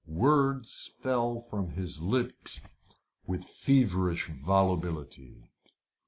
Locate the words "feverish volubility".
3.45-5.43